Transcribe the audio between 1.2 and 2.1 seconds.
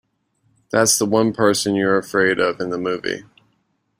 person you're